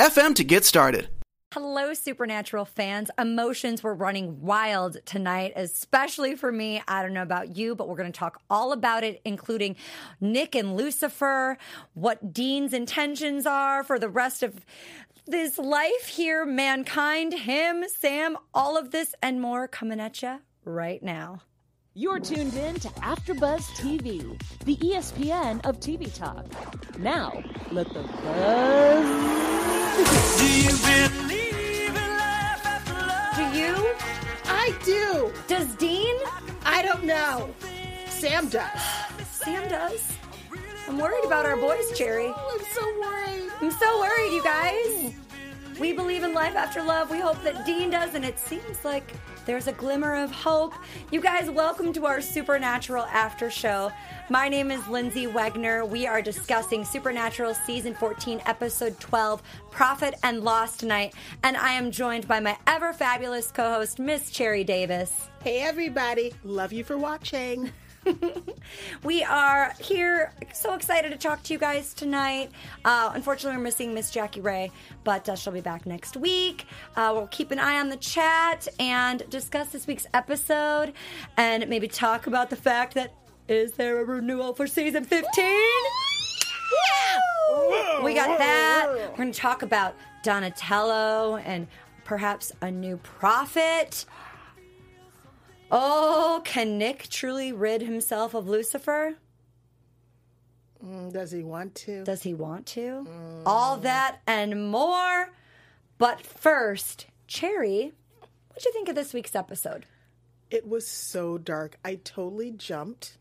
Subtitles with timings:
[0.00, 1.10] FM to get started.
[1.52, 3.10] Hello, Supernatural fans.
[3.18, 6.82] Emotions were running wild tonight, especially for me.
[6.88, 9.76] I don't know about you, but we're going to talk all about it, including
[10.18, 11.58] Nick and Lucifer,
[11.92, 14.64] what Dean's intentions are for the rest of
[15.26, 21.02] this life here, mankind, him, Sam, all of this and more coming at you right
[21.02, 21.42] now.
[21.94, 26.46] You're tuned in to AfterBuzz TV, the ESPN of TV talk.
[27.00, 29.06] Now, let the buzz
[30.38, 33.34] Do you believe in life after love?
[33.34, 33.74] Do you?
[34.44, 35.32] I do.
[35.48, 36.14] Does Dean?
[36.64, 37.52] I don't know.
[38.08, 38.80] Sam does.
[39.28, 40.12] Sam does.
[40.86, 42.32] I'm worried about our boys, Cherry.
[42.32, 43.50] Oh, I'm so worried.
[43.60, 45.12] I'm so worried, you guys.
[45.80, 47.10] We believe in life after love.
[47.10, 49.12] We hope that Dean does, and it seems like
[49.50, 50.74] there's a glimmer of hope.
[51.10, 53.90] You guys, welcome to our Supernatural After Show.
[54.28, 55.88] My name is Lyndsey Wegner.
[55.88, 61.90] We are discussing Supernatural Season 14, Episode 12, Prophet and Loss tonight, and I am
[61.90, 65.28] joined by my ever fabulous co host, Miss Cherry Davis.
[65.42, 66.32] Hey, everybody.
[66.44, 67.72] Love you for watching.
[69.04, 72.50] we are here, so excited to talk to you guys tonight.
[72.84, 74.70] Uh, unfortunately, we're missing Miss Jackie Ray,
[75.04, 76.66] but uh, she'll be back next week.
[76.96, 80.92] Uh, we'll keep an eye on the chat and discuss this week's episode,
[81.36, 83.12] and maybe talk about the fact that
[83.48, 85.80] is there a renewal for season fifteen?
[86.88, 88.86] Yeah, we got that.
[89.10, 91.66] We're going to talk about Donatello and
[92.04, 94.04] perhaps a new prophet.
[95.70, 99.16] Oh, can Nick truly rid himself of Lucifer?
[100.84, 102.04] Mm, does he want to?
[102.04, 103.06] Does he want to?
[103.46, 105.30] All that and more.
[105.98, 107.92] But first, Cherry,
[108.48, 109.84] what'd you think of this week's episode?
[110.50, 111.76] It was so dark.
[111.84, 113.18] I totally jumped,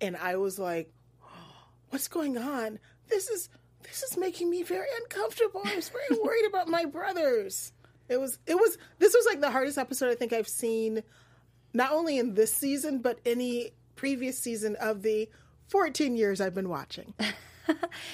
[0.00, 0.90] and I was like,
[1.90, 2.78] "What's going on?
[3.08, 3.50] This is
[3.82, 5.60] this is making me very uncomfortable.
[5.64, 7.72] I was very worried about my brothers."
[8.08, 11.02] It was it was this was like the hardest episode I think I've seen,
[11.74, 15.28] not only in this season but any previous season of the
[15.68, 17.14] 14 years I've been watching.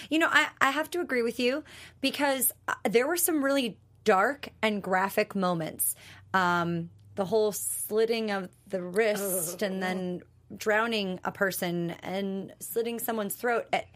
[0.09, 1.65] You know, I, I have to agree with you
[2.01, 5.95] because uh, there were some really dark and graphic moments.
[6.33, 10.23] Um, the whole slitting of the wrist and then
[10.57, 13.67] drowning a person and slitting someone's throat.
[13.73, 13.87] It,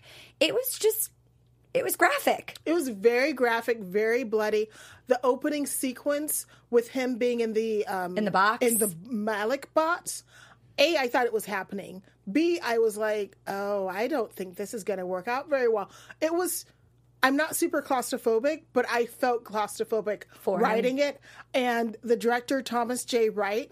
[0.40, 1.10] it was just,
[1.74, 2.56] it was graphic.
[2.64, 4.68] It was very graphic, very bloody.
[5.08, 8.64] The opening sequence with him being in the um, In the box?
[8.66, 10.22] in the Ma'lak box.
[10.78, 12.02] A, I thought it was happening.
[12.30, 15.68] B, I was like, oh, I don't think this is going to work out very
[15.68, 15.90] well.
[16.20, 16.64] It was.
[17.22, 20.62] I'm not super claustrophobic, but I felt claustrophobic For him.
[20.62, 21.20] writing it.
[21.54, 23.30] And the director, Thomas J.
[23.30, 23.70] Wright,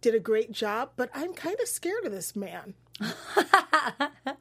[0.00, 2.72] did a great job, but I'm kind of scared of this man.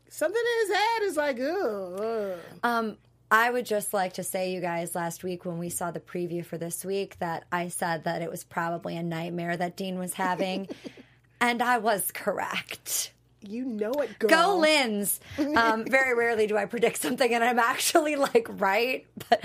[0.09, 2.39] Something in his head is like, ugh.
[2.63, 2.97] Um,
[3.31, 6.45] I would just like to say, you guys, last week when we saw the preview
[6.45, 10.13] for this week, that I said that it was probably a nightmare that Dean was
[10.13, 10.67] having.
[11.41, 13.11] and I was correct.
[13.41, 14.29] You know it, girl.
[14.29, 15.19] Go Lins.
[15.55, 19.05] Um, very rarely do I predict something and I'm actually like right.
[19.29, 19.43] But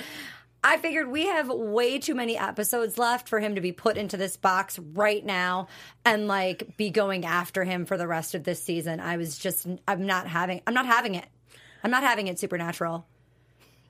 [0.63, 4.17] I figured we have way too many episodes left for him to be put into
[4.17, 5.69] this box right now
[6.05, 9.01] and like be going after him for the rest of this season.
[9.01, 11.27] I was just I'm not having I'm not having it.
[11.83, 13.07] I'm not having it supernatural.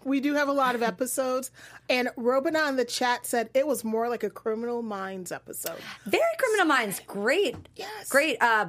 [0.04, 1.50] We do have a lot of episodes,
[1.91, 5.76] and Robina in the chat said it was more like a Criminal Minds episode.
[6.06, 7.02] Very Criminal Minds.
[7.06, 7.56] Great.
[7.76, 8.08] Yes.
[8.08, 8.69] Great uh,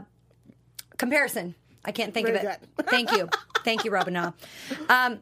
[0.97, 1.55] comparison.
[1.85, 2.41] I can't think of it.
[2.41, 2.87] good.
[2.87, 3.29] Thank you.
[3.63, 4.33] Thank you, Robina.
[4.89, 5.21] Um,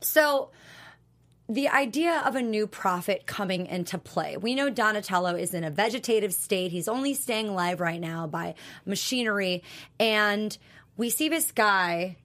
[0.00, 0.50] so,
[1.50, 4.36] the idea of a new prophet coming into play.
[4.36, 6.70] We know Donatello is in a vegetative state.
[6.70, 8.54] He's only staying alive right now by
[8.86, 9.64] machinery.
[9.98, 10.56] And
[10.96, 12.18] we see this guy,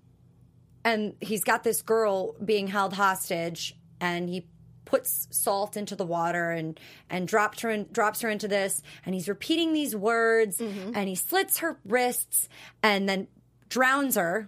[0.83, 4.45] and he's got this girl being held hostage, and he
[4.85, 6.79] puts salt into the water and
[7.09, 10.91] and drops her in, drops her into this and he's repeating these words mm-hmm.
[10.93, 12.47] and he slits her wrists
[12.83, 13.27] and then
[13.67, 14.47] drowns her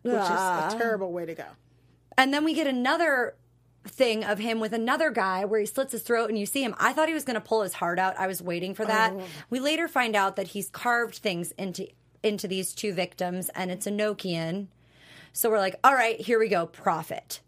[0.00, 0.74] which is a ah.
[0.78, 1.44] terrible way to go.
[2.18, 3.34] And then we get another
[3.86, 6.74] thing of him with another guy where he slits his throat and you see him.
[6.78, 8.18] I thought he was going to pull his heart out.
[8.18, 9.12] I was waiting for that.
[9.12, 9.22] Oh.
[9.48, 11.86] We later find out that he's carved things into
[12.22, 14.66] into these two victims and it's a Enochian.
[15.32, 17.40] So we're like, all right, here we go, prophet.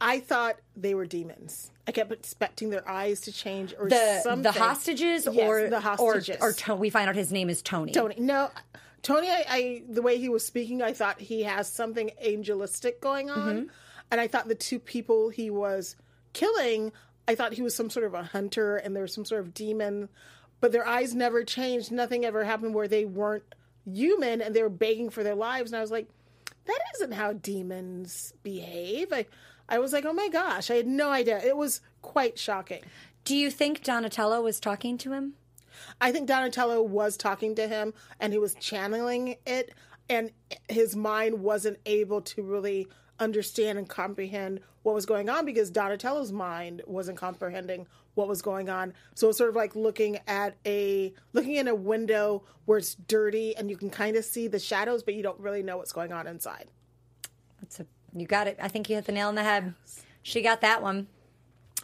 [0.00, 1.70] I thought they were demons.
[1.86, 4.42] I kept expecting their eyes to change or The something.
[4.42, 6.36] the hostages Yes, or the hostages.
[6.40, 7.92] or, or To- we find out his name is Tony.
[7.92, 8.14] Tony.
[8.18, 8.50] No,
[9.02, 9.28] Tony.
[9.28, 13.56] I, I the way he was speaking, I thought he has something angelistic going on,
[13.56, 13.66] Mm-hmm.
[14.10, 15.96] and I thought the two people he was
[16.32, 16.92] killing,
[17.28, 19.54] I thought he was some sort of a hunter, and there was some sort of
[19.54, 20.08] demon,
[20.60, 21.90] but their eyes never changed.
[21.92, 23.44] Nothing ever happened where they weren't
[23.84, 26.08] human and they were begging for their lives, and I was like,
[26.66, 29.12] that isn't how demons behave.
[29.12, 29.26] I.
[29.68, 31.38] I was like, oh my gosh, I had no idea.
[31.42, 32.82] It was quite shocking.
[33.24, 35.34] Do you think Donatello was talking to him?
[36.00, 39.74] I think Donatello was talking to him and he was channeling it,
[40.08, 40.30] and
[40.68, 42.88] his mind wasn't able to really
[43.18, 48.68] understand and comprehend what was going on because Donatello's mind wasn't comprehending what was going
[48.68, 48.92] on.
[49.14, 53.56] So it's sort of like looking at a looking in a window where it's dirty
[53.56, 56.12] and you can kind of see the shadows, but you don't really know what's going
[56.12, 56.66] on inside.
[57.60, 58.58] That's a, you got it.
[58.60, 59.74] I think you hit the nail on the head.
[60.22, 61.06] She got that one.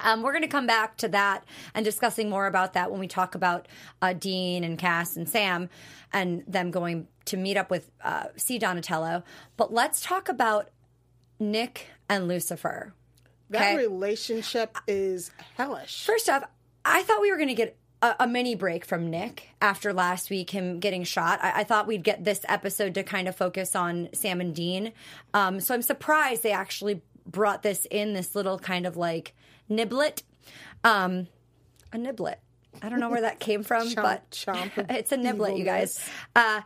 [0.01, 3.09] Um, we're going to come back to that and discussing more about that when we
[3.09, 3.69] talk about
[4.03, 5.69] uh, Dean and Cass and Sam
[6.13, 8.59] and them going to meet up with uh, C.
[8.59, 9.23] Donatello.
[9.57, 10.71] But let's talk about
[11.39, 12.95] Nick and Lucifer.
[13.51, 16.05] That relationship is hellish.
[16.05, 16.45] First off,
[16.85, 20.31] I thought we were going to get a, a mini break from Nick after last
[20.31, 21.41] week, him getting shot.
[21.43, 24.93] I, I thought we'd get this episode to kind of focus on Sam and Dean.
[25.35, 29.35] Um, so I'm surprised they actually brought this in, this little kind of like
[29.71, 30.23] niblet.
[30.85, 31.29] Um,
[31.93, 32.37] a niblet.
[32.83, 35.99] I don't know where that came from, Chomp, but chomp, it's a niblet, you guys.
[36.37, 36.61] Uh,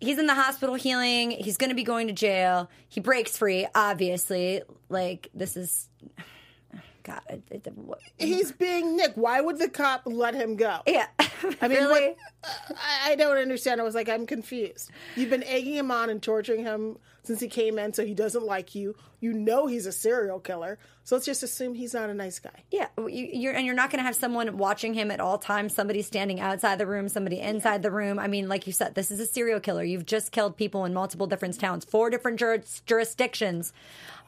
[0.00, 1.30] he's in the hospital healing.
[1.32, 2.70] He's going to be going to jail.
[2.88, 4.62] He breaks free, obviously.
[4.88, 5.88] Like, this is.
[7.02, 9.12] God, it, it, what- He's being Nick.
[9.16, 10.80] Why would the cop let him go?
[10.86, 11.06] yeah.
[11.60, 12.08] I mean, really?
[12.08, 13.80] what- I, don't understand.
[13.80, 14.90] I was like, I'm confused.
[15.16, 18.44] You've been egging him on and torturing him since he came in, so he doesn't
[18.44, 18.94] like you.
[19.20, 22.64] You know he's a serial killer, so let's just assume he's not a nice guy.
[22.70, 25.74] Yeah, you, you're and you're not going to have someone watching him at all times.
[25.74, 28.18] Somebody standing outside the room, somebody inside the room.
[28.18, 29.82] I mean, like you said, this is a serial killer.
[29.82, 33.72] You've just killed people in multiple different towns, four different juris, jurisdictions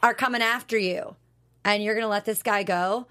[0.02, 1.16] are coming after you,
[1.64, 3.06] and you're going to let this guy go.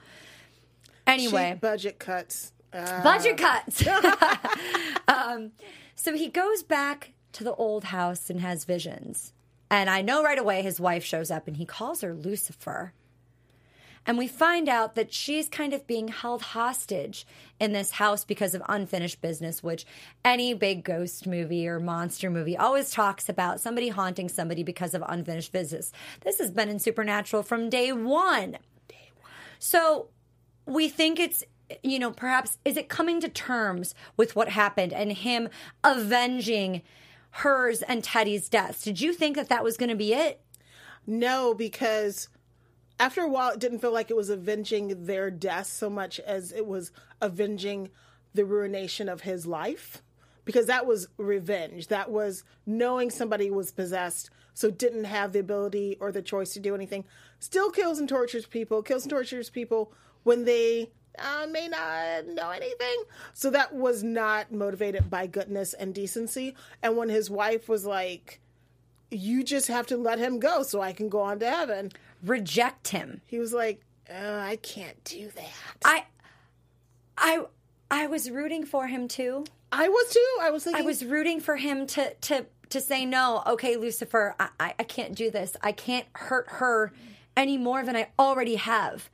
[1.05, 2.51] Anyway, Cheap budget cuts.
[2.75, 3.87] Uh, budget cuts.
[5.07, 5.51] um,
[5.95, 9.33] so he goes back to the old house and has visions.
[9.69, 12.93] And I know right away his wife shows up and he calls her Lucifer.
[14.07, 17.25] And we find out that she's kind of being held hostage
[17.59, 19.85] in this house because of unfinished business, which
[20.23, 25.03] any big ghost movie or monster movie always talks about somebody haunting somebody because of
[25.07, 25.91] unfinished business.
[26.21, 28.57] This has been in Supernatural from day one.
[29.57, 30.09] So
[30.67, 31.43] we think it's
[31.83, 35.49] you know perhaps is it coming to terms with what happened and him
[35.83, 36.81] avenging
[37.39, 38.81] hers and Teddy's deaths.
[38.81, 40.39] Did you think that that was going to be it?
[41.05, 42.29] No, because
[42.97, 46.53] after a while, it didn't feel like it was avenging their death so much as
[46.53, 47.89] it was avenging
[48.33, 50.01] the ruination of his life.
[50.45, 51.87] Because that was revenge.
[51.87, 56.59] That was knowing somebody was possessed, so didn't have the ability or the choice to
[56.61, 57.03] do anything.
[57.39, 59.91] Still kills and tortures people, kills and tortures people
[60.23, 63.03] when they uh, may not know anything.
[63.33, 66.55] So that was not motivated by goodness and decency.
[66.81, 68.39] And when his wife was like,
[69.11, 71.91] you just have to let him go so I can go on to heaven.
[72.23, 73.21] Reject him.
[73.25, 75.51] He was like, oh, I can't do that.
[75.83, 76.05] I
[77.17, 77.45] I
[77.89, 79.45] I was rooting for him too.
[79.71, 80.37] I was too.
[80.41, 83.43] I was thinking, I was rooting for him to to to say no.
[83.45, 85.55] Okay, Lucifer, I, I I can't do this.
[85.61, 86.91] I can't hurt her
[87.37, 89.09] any more than I already have.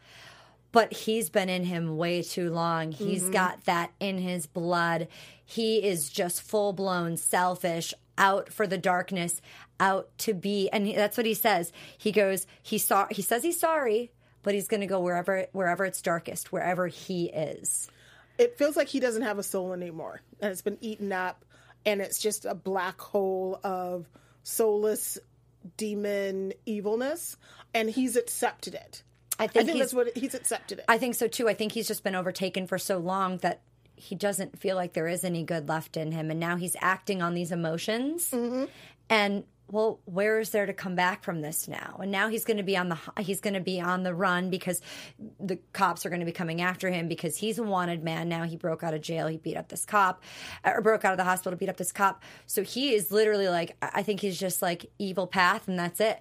[0.72, 2.94] But he's been in him way too long.
[2.94, 3.32] He's mm-hmm.
[3.34, 5.10] got that in his blood.
[5.44, 9.42] He is just full blown selfish, out for the darkness,
[9.80, 10.70] out to be.
[10.70, 11.74] And he, that's what he says.
[11.98, 12.48] He goes.
[12.64, 13.08] He saw.
[13.12, 14.12] He says he's sorry,
[14.44, 17.90] but he's going to go wherever wherever it's darkest, wherever he is.
[18.38, 20.22] it feels like he doesn't have a soul anymore.
[20.40, 21.46] And it's been eaten up.
[21.86, 24.08] And it's just a black hole of
[24.44, 25.18] soulless
[25.78, 27.38] demon evilness.
[27.74, 29.04] And he's accepted it.
[29.42, 30.86] I I think, think he's, that's what he's accepted it.
[30.88, 31.50] I think so too.
[31.50, 33.62] I think he's just been overtaken for so long that
[33.96, 37.22] he doesn't feel like there is any good left in him, and now he's acting
[37.22, 38.32] on these emotions.
[38.32, 38.66] Mm-hmm.
[39.10, 41.98] And well, where is there to come back from this now?
[42.02, 44.50] And now he's going to be on the he's going to be on the run
[44.50, 44.82] because
[45.40, 48.28] the cops are going to be coming after him because he's a wanted man.
[48.28, 50.24] Now he broke out of jail, he beat up this cop,
[50.66, 52.22] or broke out of the hospital, beat up this cop.
[52.48, 56.00] So he is literally like, I I think he's just like evil path, and that's
[56.00, 56.20] it.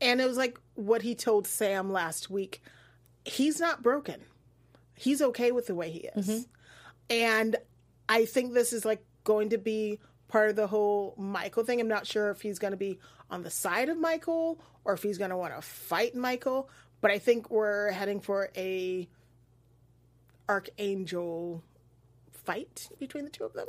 [0.00, 2.62] And it was like what he told Sam last week.
[3.24, 4.22] He's not broken.
[4.94, 6.28] He's okay with the way he is.
[6.28, 6.42] Mm-hmm.
[7.10, 7.56] And
[8.08, 11.80] I think this is like going to be part of the whole Michael thing.
[11.80, 12.98] I'm not sure if he's going to be
[13.30, 16.68] on the side of Michael or if he's going to want to fight Michael.
[17.00, 19.08] But I think we're heading for a
[20.48, 21.62] archangel
[22.44, 23.66] fight between the two of them,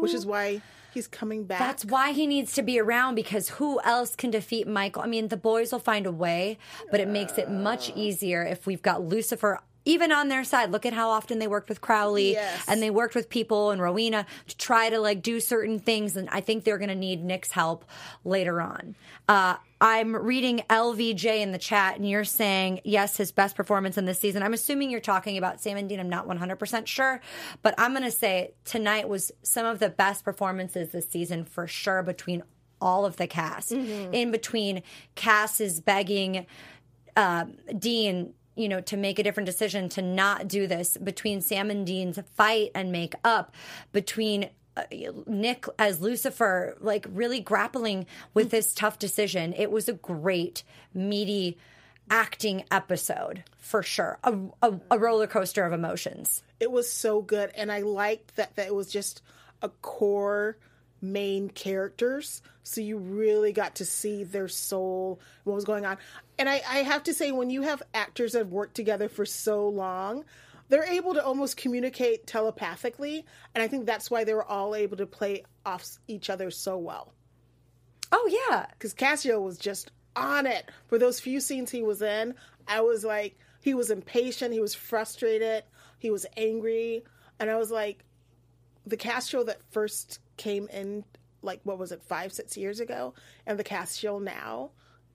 [0.00, 0.60] which is why
[0.92, 1.58] he's coming back.
[1.58, 5.02] That's why he needs to be around because who else can defeat Michael?
[5.02, 6.58] I mean, the boys will find a way,
[6.90, 10.70] but it makes it much easier if we've got Lucifer even on their side.
[10.70, 12.64] Look at how often they worked with Crowley Yes.
[12.68, 16.16] and they worked with people and Rowena to try to like do certain things.
[16.16, 17.84] And I think they're going to need Nick's help
[18.24, 18.94] later on.
[19.28, 24.04] Uh, I'm reading LVJ in the chat, and you're saying yes, his best performance in
[24.06, 24.42] this season.
[24.42, 26.00] I'm assuming you're talking about Sam and Dean.
[26.00, 27.20] I'm not 100% sure,
[27.62, 31.66] but I'm going to say tonight was some of the best performances this season for
[31.66, 32.42] sure between
[32.80, 33.72] all of the cast.
[33.72, 34.82] In between,
[35.14, 36.46] Cass is begging
[37.78, 41.86] Dean, you know, to make a different decision to not do this between Sam and
[41.86, 43.54] Dean's fight and make up
[43.92, 44.82] between uh,
[45.26, 49.54] Nick as Lucifer, like really grappling with this tough decision.
[49.56, 51.56] It was a great, meaty
[52.10, 54.18] acting episode for sure.
[54.24, 56.42] A, a, a roller coaster of emotions.
[56.60, 59.22] it was so good and i liked that, that it was just
[59.62, 60.56] a core
[61.12, 62.42] main characters.
[62.62, 65.98] So you really got to see their soul what was going on.
[66.38, 69.24] And I, I have to say when you have actors that have worked together for
[69.24, 70.24] so long
[70.68, 73.24] they're able to almost communicate telepathically.
[73.54, 76.76] And i think that's why they were all able to play off each other so
[76.76, 77.12] well.
[78.12, 78.66] Oh, yeah.
[78.72, 80.70] because Cassio was just on it.
[80.86, 82.34] For those few scenes he was in.
[82.68, 85.64] I was like, he was impatient, he was frustrated,
[85.98, 87.04] he was angry,
[87.38, 88.04] and I was like,
[88.86, 91.04] the Cassio that first came in,
[91.42, 93.14] like what was it, five, six years ago,
[93.46, 94.70] and the Cassio now,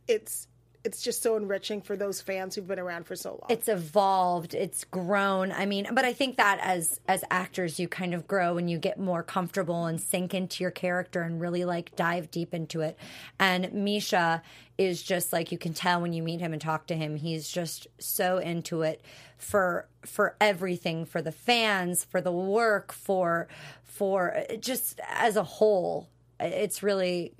[0.08, 0.48] it's
[0.84, 3.46] it's just so enriching for those fans who've been around for so long.
[3.50, 4.54] it's evolved.
[4.54, 5.52] It's grown.
[5.52, 8.78] I mean but i think that as as actors you kind of grow and you
[8.78, 12.98] get more comfortable and sink into your character and really like dive deep into it.
[13.40, 14.42] And misha
[14.78, 17.50] is just like you can tell when you meet him and talk to him he's
[17.50, 19.02] just so into it
[19.38, 23.48] for for everything for the fans for the work for
[23.84, 26.10] for uh, just as a whole.
[26.40, 27.34] It's really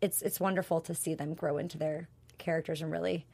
[0.00, 2.08] it's it's wonderful to see them grow into their
[2.48, 3.26] characters and really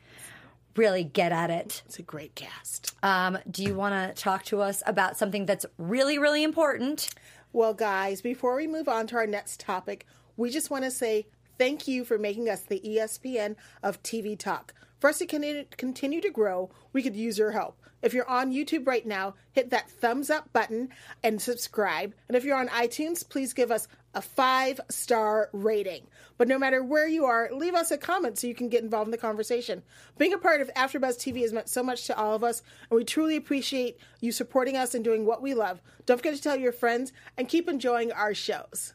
[0.76, 2.97] really get at it it's a great cast.
[3.04, 7.09] um, do you want to talk to us about something that's really, really important?
[7.52, 10.04] Well, guys, before we move on to our next topic,
[10.37, 11.28] we just want to say
[11.59, 13.54] thank you for making us the ESPN
[13.85, 14.75] of TV Talk.
[15.04, 17.78] For us to continue, to grow, we could use your help.
[18.00, 20.88] If you're on YouTube right now, hit that thumbs up button
[21.23, 22.14] and subscribe.
[22.26, 26.06] And if you're on iTunes, please give us a five star rating.
[26.38, 29.08] But no matter where you are, leave us a comment so you can get involved
[29.08, 29.82] in the conversation.
[30.16, 32.96] Being a part of AfterBuzz TV has meant so much to all of us, and
[32.96, 35.82] we truly appreciate you supporting us and doing what we love.
[36.06, 38.94] Don't forget to tell your friends and keep enjoying our shows.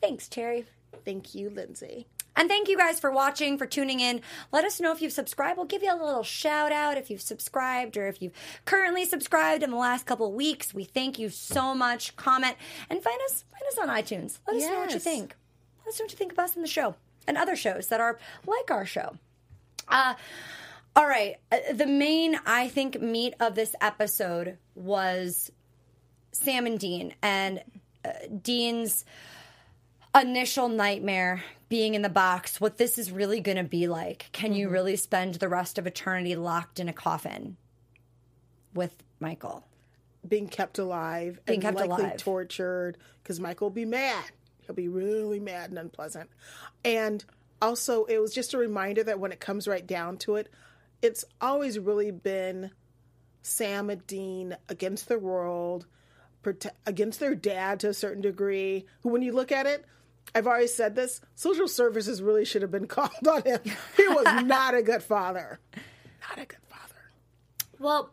[0.00, 0.66] Thanks, Cherry.
[1.04, 2.04] Thank you, Lyndsey.
[2.36, 4.20] And thank you guys for watching, for tuning in.
[4.52, 5.56] Let us know if you've subscribed.
[5.56, 9.62] We'll give you a little shout out if you've subscribed or if you've currently subscribed
[9.62, 10.74] in the last couple of weeks.
[10.74, 12.14] We thank you so much.
[12.16, 12.54] Comment
[12.90, 14.38] and find us find us on iTunes.
[14.46, 15.34] Let us know what you think.
[15.84, 16.94] Let us know what you think of us in the show
[17.26, 19.16] and other shows that are like our show.
[19.88, 20.14] Uh,
[20.94, 21.36] all right.
[21.52, 25.50] Uh, The main, I think, meat of this episode was
[26.32, 27.62] Sam and Dean and
[28.04, 28.10] uh,
[28.42, 29.04] Dean's
[30.20, 34.28] initial nightmare being in the box, what this is really going to be like.
[34.32, 34.74] Can you mm-hmm.
[34.74, 37.56] really spend the rest of eternity locked in a coffin
[38.74, 39.64] with Michael?
[40.26, 42.16] Being kept alive Being and kept likely alive.
[42.18, 44.24] tortured because Michael will be mad.
[44.62, 46.30] He'll be really mad and unpleasant.
[46.84, 47.24] And
[47.62, 50.48] also, it was just a reminder that when it comes right down to it,
[51.02, 52.70] it's always really been
[53.42, 55.86] Sam and Dean against the world,
[56.84, 58.86] against their dad to a certain degree.
[59.00, 59.84] Who, when you look at it,
[60.34, 63.60] I've already said this social services really should have been called on him.
[63.96, 65.58] He was not a good father.
[66.28, 66.94] Not a good father.
[67.78, 68.10] Well,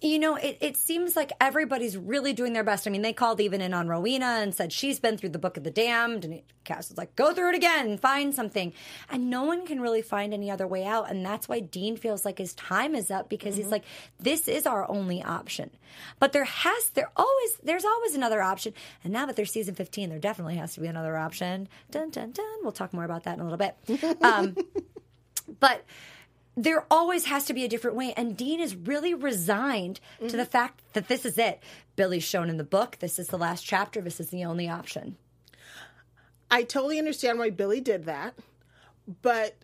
[0.00, 2.86] you know, it, it seems like everybody's really doing their best.
[2.86, 5.56] I mean, they called even in on Rowena and said she's been through the Book
[5.56, 8.72] of the Damned, and Cass was like, "Go through it again, find something."
[9.10, 12.24] And no one can really find any other way out, and that's why Dean feels
[12.24, 13.84] like his time is up because he's like,
[14.18, 15.70] "This is our only option."
[16.18, 18.72] But there has there always there's always another option,
[19.02, 21.68] and now that there's season 15, there definitely has to be another option.
[21.90, 22.58] Dun dun dun.
[22.62, 23.76] We'll talk more about that in a little bit.
[24.24, 24.56] Um,
[25.60, 25.84] but
[26.56, 28.14] there always has to be a different way.
[28.16, 31.60] And Dean is really resigned to the fact that this is it.
[31.96, 32.98] Billie's shown in the book.
[33.00, 34.00] This is the last chapter.
[34.00, 35.16] This is the only option.
[36.50, 38.34] I totally understand why Billy did that,
[39.22, 39.56] but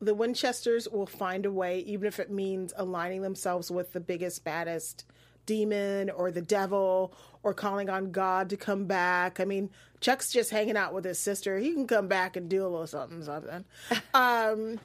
[0.00, 4.44] the Winchesters will find a way, even if it means aligning themselves with the biggest,
[4.44, 5.04] baddest
[5.44, 9.38] demon or the devil or calling on God to come back.
[9.38, 11.58] I mean, Chuck's just hanging out with his sister.
[11.58, 13.64] He can come back and do a little something, something.
[14.14, 14.80] um,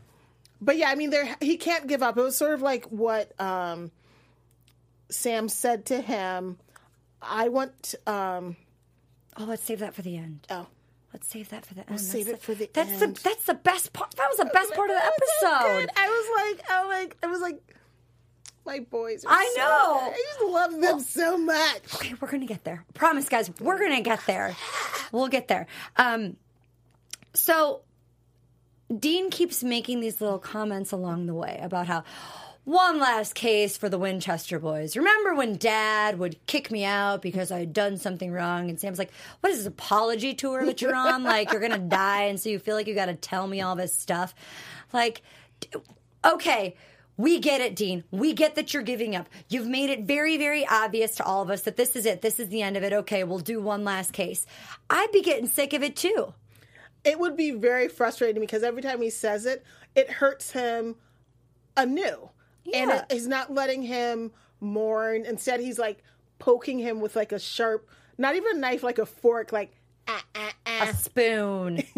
[0.61, 2.17] but yeah, I mean, there he can't give up.
[2.17, 3.91] It was sort of like what um,
[5.09, 6.57] Sam said to him.
[7.21, 7.95] I want.
[8.07, 8.55] Um,
[9.37, 10.45] Oh, let's save that for the end.
[10.49, 10.67] oh,
[11.13, 12.01] Let's save that for the end.
[12.01, 13.15] save That's it for the that's end.
[13.15, 14.11] the that's the best part.
[14.17, 15.89] That was the best part of the episode.
[15.95, 17.75] I was like, oh like, I was like,
[18.65, 19.23] my boys.
[19.23, 19.99] Are I so know.
[19.99, 20.13] good.
[20.13, 21.95] I just love them so much.
[21.95, 22.83] Okay, we're gonna get there.
[22.93, 24.55] Promise, guys, we're gonna get there.
[25.13, 25.65] We'll get there.
[25.95, 26.35] Um,
[27.33, 27.81] so
[28.99, 32.03] Dean keeps making these little comments along the way about how
[32.63, 34.95] one last case for the Winchester boys.
[34.95, 38.69] Remember when Dad would kick me out because I had done something wrong?
[38.69, 41.23] And Sam's like, "What is this apology tour that you're on?
[41.23, 43.75] Like you're gonna die, and so you feel like you got to tell me all
[43.75, 44.35] this stuff?
[44.93, 45.21] Like,
[46.23, 46.75] okay."
[47.17, 48.03] We get it, Dean.
[48.09, 49.29] We get that you're giving up.
[49.47, 52.23] You've made it very, very obvious to all of us that this is it.
[52.23, 52.93] This is the end of it.
[52.93, 54.47] Okay, we'll do one last case.
[54.89, 56.33] I'd be getting sick of it too.
[57.03, 59.63] It would be very frustrating because every time he says it,
[59.95, 60.95] it hurts him
[61.77, 62.29] anew,
[62.73, 62.99] and Yeah.
[62.99, 65.25] it, he's not letting him mourn.
[65.25, 66.03] Instead, he's like
[66.39, 69.71] poking him with like a sharp, not even a knife, like a fork, like.
[70.07, 70.89] Ah, ah, ah.
[70.89, 71.83] A spoon.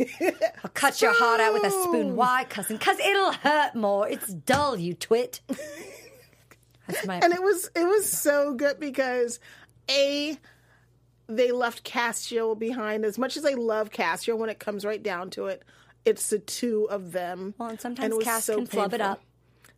[0.64, 2.16] I'll cut your heart out with a spoon.
[2.16, 2.78] Why, cousin?
[2.78, 4.08] Because it'll hurt more.
[4.10, 5.40] It's dull, you twit.
[6.88, 7.16] That's my.
[7.16, 9.40] and it was it was so good because
[9.90, 10.38] a
[11.28, 15.30] they left Castiel behind as much as I love Castiel when it comes right down
[15.32, 15.64] to it
[16.06, 19.12] it's the two of them well, and sometimes was Cass so can flub it painful.
[19.12, 19.22] up.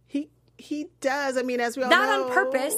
[0.07, 1.97] he he does I mean as we all know.
[1.97, 2.75] Not know on purpose,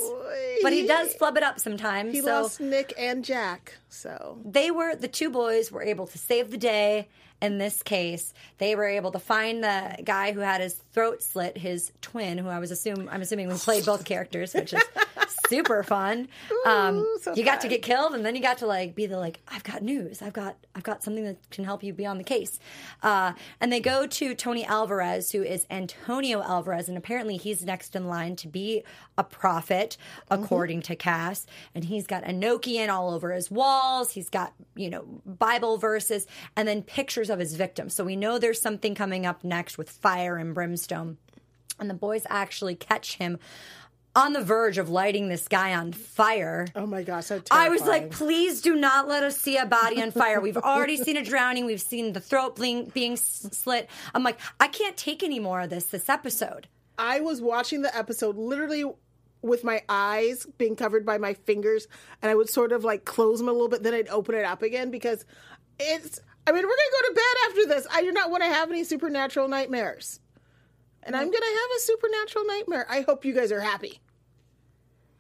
[0.62, 2.14] but he does flub it up sometimes.
[2.14, 6.18] he so lost Nick and Jack so they were the two boys were able to
[6.18, 7.08] save the day
[7.42, 11.56] in this case they were able to find the guy who had his throat slit
[11.56, 14.82] his twin who i was assume i'm assuming we played both characters which is
[15.48, 16.28] super fun.
[16.66, 19.18] Um so you got to get killed and then you got to like be the
[19.18, 20.22] like i've got news.
[20.22, 22.60] I've got i've got something that can help you be on the case.
[23.04, 27.96] Uh and they go to tony alvarez who is antonio alvarez and apparently he's next
[27.96, 28.84] in line to be
[29.18, 29.98] a prophet
[30.30, 31.46] according to cass.
[31.74, 34.12] And he's got enochian all over his walls.
[34.12, 37.94] He's got you know bible verses and then pictures of his victims.
[37.94, 42.26] So we know there's something coming up next with fire and brimstone and the boys
[42.30, 43.40] actually catch him
[44.16, 47.82] on the verge of lighting this guy on fire oh my gosh so I was
[47.82, 50.40] like, please do not let us see a body on fire.
[50.42, 51.66] We've already seen a drowning.
[51.66, 53.90] We've seen the throat being, being slit.
[54.16, 56.68] I'm like, I can't take any more of this this episode.
[56.98, 58.86] I was watching the episode literally
[59.42, 61.88] with my eyes being covered by my fingers,
[62.22, 64.46] and I would sort of like close them a little bit, then I'd open it
[64.46, 65.26] up again because
[65.80, 66.20] it's.
[66.46, 67.88] I mean, we're gonna go to bed after this.
[67.92, 70.22] I do not want to have any supernatural nightmares,
[71.08, 72.86] and I'm gonna have a supernatural nightmare.
[72.90, 74.00] I hope you guys are happy.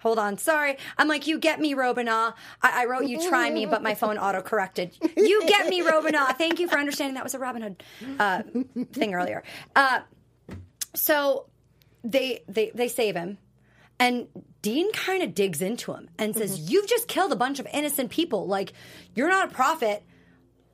[0.01, 0.77] Hold on, sorry.
[0.97, 2.35] I'm like, you get me, Robina.
[2.61, 4.95] I, I wrote you try me, but my phone auto corrected.
[5.17, 6.33] You get me, Robina.
[6.37, 7.83] Thank you for understanding that was a Robin Hood
[8.19, 8.43] uh,
[8.93, 9.43] thing earlier.
[9.75, 10.01] Uh,
[10.93, 11.47] so
[12.03, 13.39] they they they save him,
[13.99, 14.27] and
[14.61, 18.11] Dean kind of digs into him and says, "You've just killed a bunch of innocent
[18.11, 18.45] people.
[18.47, 18.73] Like
[19.15, 20.03] you're not a prophet."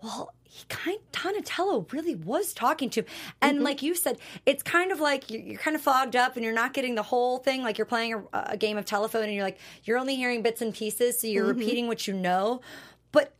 [0.02, 3.08] Well, he kind Donatello really was talking to him,
[3.42, 3.66] and mm-hmm.
[3.66, 6.54] like you said, it's kind of like you're, you're kind of fogged up and you're
[6.54, 7.64] not getting the whole thing.
[7.64, 10.62] Like you're playing a, a game of telephone and you're like you're only hearing bits
[10.62, 11.60] and pieces, so you're mm-hmm.
[11.60, 12.62] repeating what you know.
[13.12, 13.34] But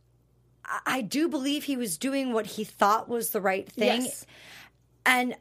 [0.64, 4.26] I, I do believe he was doing what he thought was the right thing, Yes.
[5.06, 5.36] and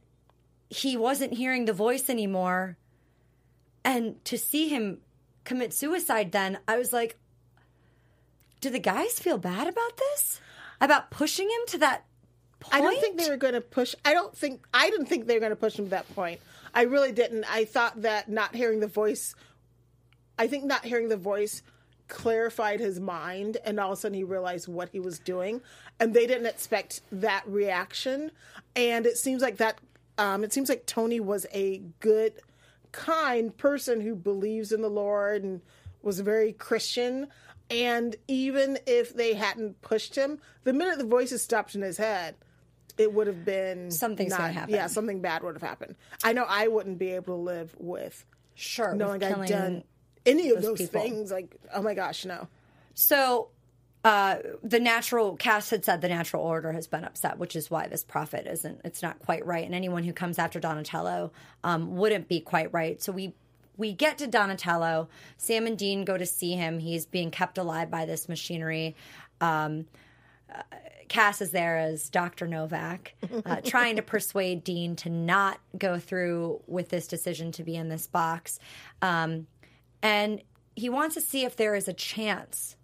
[0.70, 2.78] he wasn't hearing the voice anymore.
[3.84, 5.00] And to see him
[5.44, 7.18] commit suicide, then I was like,
[8.62, 10.40] do the guys feel bad about this?
[10.84, 12.04] About pushing him to that
[12.60, 12.76] point?
[12.76, 13.96] I don't think they were going to push.
[14.04, 16.42] I don't think I didn't think they were going to push him to that point.
[16.74, 17.46] I really didn't.
[17.46, 19.34] I thought that not hearing the voice.
[20.38, 21.62] I think not hearing the voice
[22.10, 25.62] clarified his mind, and all of a sudden he realized what he was doing,
[26.00, 28.32] and they didn't expect that reaction.
[28.76, 29.80] And it seems like that.
[30.18, 32.34] Um, it seems like Tony was a good,
[32.92, 35.62] kind person who believes in the Lord and
[36.02, 37.28] was very Christian.
[37.70, 42.36] And even if they hadn't pushed him, the minute the voices stopped in his head,
[42.98, 44.76] it would have been Something's not- gonna happen.
[44.76, 45.96] Yeah, something bad would have happened.
[46.24, 48.94] I know I wouldn't be able to live with Sure.
[48.94, 49.84] knowing I'd done
[50.26, 51.32] any of those those things.
[51.32, 52.48] Like, oh my gosh, no.
[52.94, 53.50] So
[54.04, 57.88] uh, the natural Cass had said the natural order has been upset, which is why
[57.88, 58.82] this prophet isn't.
[58.84, 61.32] It's not quite right, and anyone who comes after Donatello
[61.64, 63.02] um, wouldn't be quite right.
[63.02, 63.34] So we
[63.78, 65.10] we get to Donatello.
[65.38, 66.80] Sam and Dean go to see him.
[66.80, 68.96] He's being kept alive by this machinery.
[69.42, 69.86] Um,
[70.54, 70.62] uh,
[71.08, 72.48] Cass is there as Dr.
[72.48, 73.14] Novak,
[73.46, 77.90] uh, trying to persuade Dean to not go through with this decision to be in
[77.90, 78.60] this box.
[79.02, 79.48] Um,
[80.02, 80.42] and
[80.76, 82.76] he wants to see if there is a chance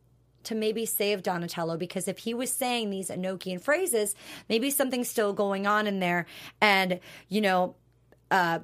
[0.44, 4.16] to maybe save Donatello because if he was saying these Enochian phrases,
[4.48, 6.26] maybe something's still going on in there.
[6.62, 7.76] And, you know,
[8.32, 8.60] uh,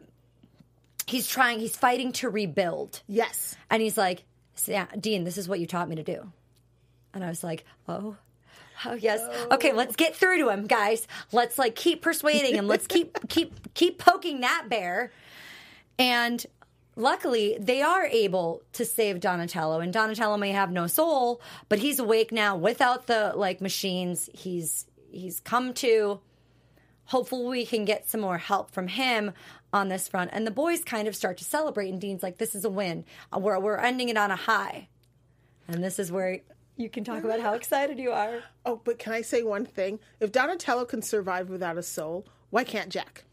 [1.08, 3.02] he's trying, he's fighting to rebuild.
[3.08, 3.56] Yes.
[3.70, 4.24] And he's like,
[4.65, 6.32] yeah, Dean, this is what you taught me to do.
[7.13, 8.18] And I was like, oh.
[8.84, 9.22] Oh yes.
[9.52, 11.08] Okay, let's get through to him, guys.
[11.32, 12.68] Let's like keep persuading him.
[12.68, 15.12] Let's keep keep keep poking that bear.
[15.98, 16.46] And
[16.98, 19.80] luckily, they are able to save Donatello.
[19.80, 24.30] And Donatello may have no soul, but he's awake now without the like machines.
[24.34, 26.20] He's he's come to.
[27.06, 29.32] Hopefully, we can get some more help from him
[29.76, 30.32] on this front.
[30.34, 31.90] And the boys kind of start to celebrate.
[31.90, 33.04] And Dean's like, "This is a win.
[33.32, 34.88] Uh, We're we're ending it on a high."
[35.68, 36.40] And this is where
[36.78, 38.40] you can talk about how excited you are.
[38.66, 40.00] Oh, but can I say one thing?
[40.20, 43.26] If Donatello can survive without a soul, why can't Jack?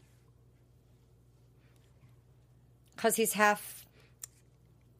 [2.95, 3.85] Because he's half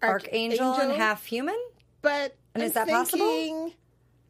[0.01, 1.59] archangel, and half human?
[2.01, 3.73] But And I'm is that possible?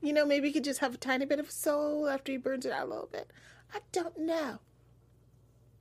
[0.02, 2.66] You know, maybe he could just have a tiny bit of soul after he burns
[2.66, 3.32] it out a little bit.
[3.74, 4.60] I don't know.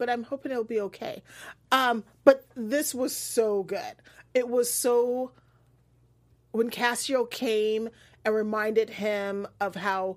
[0.03, 1.23] But I'm hoping it'll be okay.
[1.71, 3.95] Um, but this was so good.
[4.35, 5.31] It was so
[6.51, 7.89] when Cassio came
[8.25, 10.17] and reminded him of how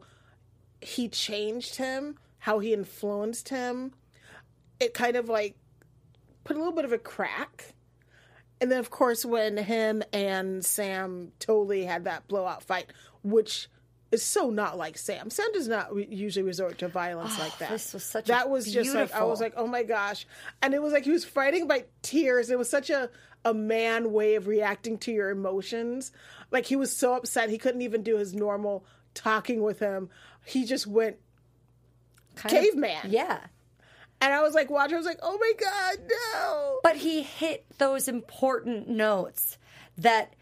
[0.81, 3.91] he changed him, how he influenced him,
[4.79, 5.55] it kind of like
[6.45, 7.75] put a little bit of a crack.
[8.59, 12.87] And then, of course, when him and Sam totally had that blowout fight,
[13.21, 13.67] which
[14.15, 15.29] is so not like Sam.
[15.29, 17.69] Sam does not re- usually resort to violence oh, like that.
[17.69, 20.25] Oh, this was such a that was just like I was like, oh my gosh,
[20.61, 22.49] and it was like he was fighting by tears.
[22.49, 23.09] It was such a
[23.45, 26.11] a man way of reacting to your emotions.
[26.51, 30.09] Like he was so upset he couldn't even do his normal talking with him.
[30.45, 31.17] He just went
[32.35, 33.11] Kind of- caveman.
[33.11, 33.39] yeah.
[34.21, 36.79] And I was like, watching, I was like, oh my God, no.
[36.83, 39.57] But he hit those important notes
[39.97, 40.33] that,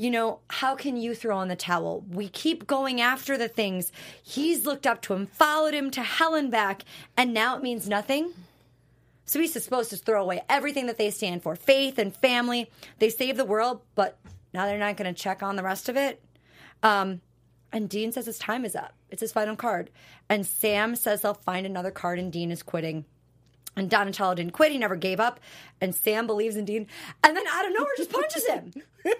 [0.00, 2.02] you know, how can you throw in the towel?
[2.10, 3.92] We keep going after the things.
[4.22, 6.84] He's looked up to him, followed him to hell and back,
[7.18, 8.32] and now it means nothing.
[9.26, 12.70] So he's supposed to throw away everything that they stand for faith and family.
[12.98, 14.16] They save the world, but
[14.54, 16.22] now they're not going to check on the rest of it.
[16.82, 17.20] Um,
[17.70, 18.94] and Dean says his time is up.
[19.10, 19.90] It's his final card.
[20.30, 23.04] And Sam says they'll find another card, and Dean is quitting.
[23.76, 24.72] And Donatello didn't quit.
[24.72, 25.40] He never gave up.
[25.78, 26.86] And Sam believes in Dean.
[27.22, 28.72] And then out of nowhere just punches him.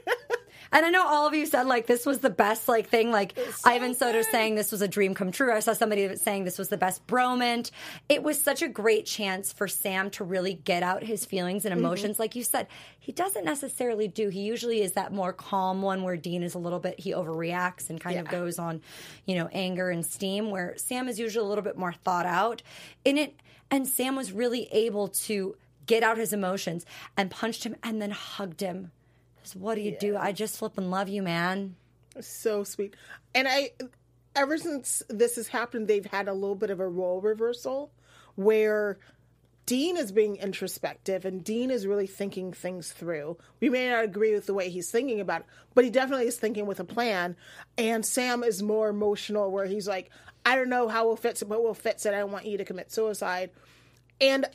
[0.72, 3.10] and I know all of you said like this was the best like thing.
[3.10, 5.52] Like Ivan Soder saying this was a dream come true.
[5.52, 7.70] I saw somebody saying this was the best bromant.
[8.08, 11.74] It was such a great chance for Sam to really get out his feelings and
[11.74, 11.84] mm-hmm.
[11.84, 12.18] emotions.
[12.18, 12.68] Like you said,
[13.00, 14.28] he doesn't necessarily do.
[14.28, 17.90] He usually is that more calm one where Dean is a little bit he overreacts
[17.90, 18.80] and kind of goes on,
[19.26, 20.50] you know, anger and steam.
[20.50, 22.62] Where Sam is usually a little bit more thought out
[23.04, 23.34] in it.
[23.72, 25.56] And Sam was really able to
[25.86, 28.92] get out his emotions and punched him and then hugged him.
[29.54, 30.16] What do you do?
[30.16, 31.76] I just flip and love you, man.
[32.20, 32.94] so sweet.
[33.34, 33.70] And I,
[34.34, 37.90] ever since this has happened, they've had a little bit of a role reversal
[38.36, 38.98] where
[39.66, 43.38] Dean is being introspective and Dean is really thinking things through.
[43.60, 46.36] We may not agree with the way he's thinking about it, but he definitely is
[46.36, 47.36] thinking with a plan.
[47.78, 50.10] And Sam is more emotional, where he's like,
[50.44, 52.14] I don't know how we'll fix it, but we'll fix it.
[52.14, 53.50] I don't want you to commit suicide.
[54.20, 54.46] And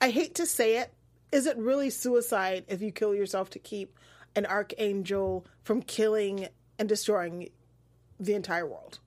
[0.00, 0.92] I hate to say it,
[1.32, 3.96] is it really suicide if you kill yourself to keep
[4.36, 7.48] an archangel from killing and destroying
[8.20, 8.98] the entire world?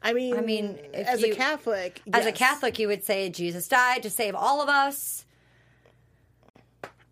[0.00, 2.30] I mean, I mean, as you- a Catholic, As a.
[2.32, 5.24] Catholic, you would say Jesus died to save all of us.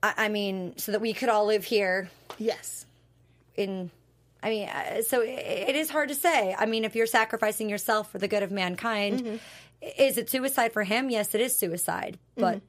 [0.03, 2.87] I, I mean, so that we could all live here yes,
[3.57, 3.91] in.
[4.43, 6.55] I mean, uh, so it, it is hard to say.
[6.57, 9.37] I mean, if you're sacrificing yourself for the good of mankind, Mm-hmm.
[9.99, 11.11] is it suicide for him?
[11.11, 12.19] Yes, it is suicide.
[12.37, 12.67] But Mm-hmm.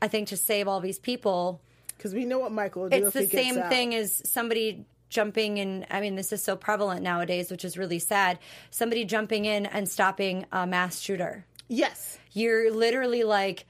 [0.00, 1.60] I, think to save all these people,
[1.96, 4.22] because we know what Michael will do it's if the he gets same thing as
[4.30, 8.38] somebody jumping in i mean this is so prevalent nowadays which is really sad
[8.70, 13.66] somebody jumping in and stopping a mass shooter Yes, you're literally like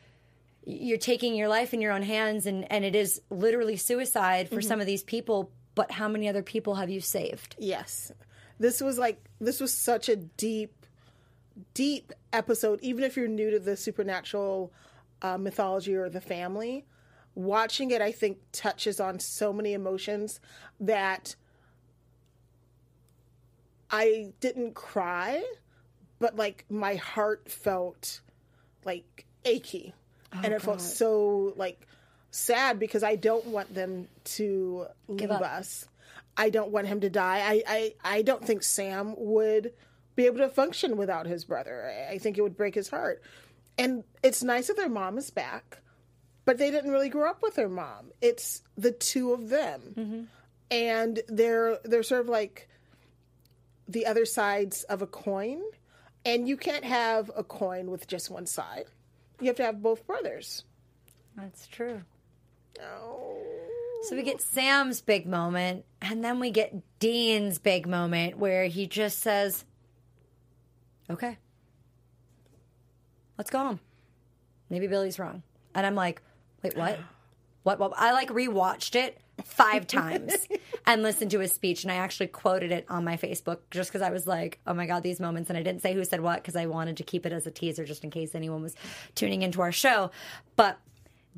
[0.64, 4.54] you're taking your life in your own hands and and it is literally suicide Mm-hmm.
[4.54, 8.12] for some of these people but how many other people have you saved yes.
[8.60, 10.86] This was like this was such a deep,
[11.74, 12.78] deep episode.
[12.82, 14.72] Even if you're new to the supernatural
[15.22, 16.84] uh, mythology or the family,
[17.34, 20.40] watching it, I think touches on so many emotions
[20.80, 21.36] that
[23.90, 25.42] I didn't cry,
[26.18, 28.20] but like my heart felt
[28.84, 29.94] like achy,
[30.32, 31.86] and it felt so like
[32.30, 35.42] sad because I don't want them to leave up.
[35.42, 35.86] us.
[36.36, 37.42] I don't want him to die.
[37.44, 39.72] I, I, I don't think Sam would
[40.16, 41.92] be able to function without his brother.
[42.10, 43.22] I think it would break his heart.
[43.78, 45.78] And it's nice that their mom is back.
[46.44, 48.10] but they didn't really grow up with their mom.
[48.20, 50.28] It's the two of them,
[50.70, 52.68] and they're they're sort of like
[53.88, 55.60] the other sides of a coin,
[56.24, 58.86] and you can't have a coin with just one side.
[59.40, 60.64] You have to have both brothers.
[61.36, 62.02] That's true.
[62.80, 63.38] Oh.
[64.08, 68.86] So we get Sam's big moment, and then we get Dean's big moment where he
[68.88, 69.64] just says,
[71.08, 71.38] Okay,
[73.42, 73.80] let's go home.
[74.70, 75.42] Maybe Billie's wrong.
[75.74, 76.22] And I'm like,
[76.62, 76.98] Wait, what?
[77.64, 77.78] What?
[77.78, 77.92] what?
[77.94, 80.48] I like rewatched it five times
[80.86, 84.02] and listened to his speech, and I actually quoted it on my Facebook just because
[84.02, 85.48] I was like, oh my God, these moments.
[85.48, 87.52] And I didn't say who said what because I wanted to keep it as a
[87.52, 88.74] teaser just in case anyone was
[89.14, 90.10] tuning into our show.
[90.56, 90.80] But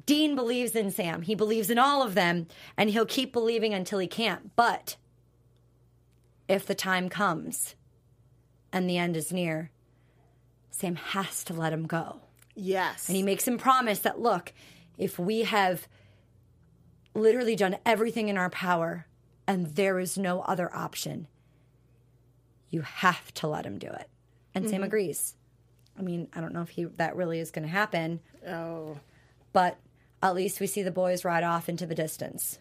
[0.07, 1.21] Dean believes in Sam.
[1.21, 2.47] He believes in all of them,
[2.79, 4.57] and he'll keep believing until he can't.
[4.57, 4.97] But
[6.49, 7.75] if the time comes
[8.73, 9.71] and the end is near,
[10.77, 12.21] Sam has to let him go.
[12.57, 13.09] Yes.
[13.09, 14.53] And he makes him promise that, look,
[14.99, 15.87] if we have
[17.15, 19.07] literally done everything in our power
[19.47, 21.29] and there is no other option,
[22.71, 24.09] you have to let him do it.
[24.53, 24.85] And Sam mm-hmm.
[24.85, 25.37] agrees.
[25.97, 28.99] I mean, I don't know if he that really is going to happen, oh,
[29.53, 29.79] but
[30.25, 32.59] at least we see the boys ride off into the distance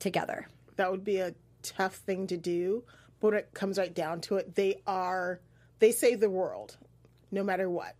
[0.00, 0.48] together.
[0.76, 2.82] that would be a tough thing to do.
[3.20, 5.38] But when it comes right down to it, they are
[5.78, 6.76] they save the world,
[7.32, 7.96] no matter what,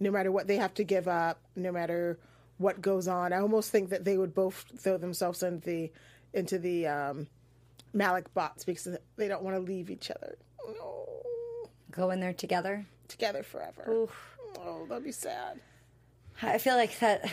[0.00, 2.18] no matter what they have to give up, no matter
[2.58, 3.32] what goes on.
[3.32, 5.92] I almost think that they would both throw themselves into the
[6.34, 7.26] into the um,
[7.94, 10.36] Ma'lak box because they don't want to leave each other.
[10.66, 11.06] No,
[11.90, 12.86] Go in there together.
[13.08, 13.84] together forever.
[14.58, 15.60] Oh, that'd be sad.
[16.42, 17.30] I feel like that.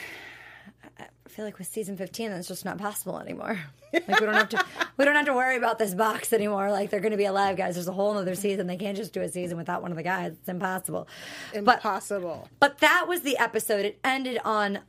[1.37, 3.59] I feel like with season fifteen, that's just not possible anymore.
[3.93, 4.65] Like we don't have to.
[4.97, 6.71] We don't have to worry about this box anymore.
[6.71, 7.75] Like they're going to be alive, guys.
[7.75, 8.67] There's a whole other season.
[8.67, 10.33] They can't just do a season without one of the guys.
[10.33, 11.07] It's impossible.
[11.53, 12.49] But Impossible.
[12.59, 13.85] But that was the episode.
[13.85, 14.79] It ended on